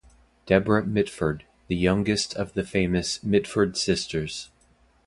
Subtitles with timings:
[0.47, 4.49] Deborah Mitford, the youngest of the famous Mitford sisters.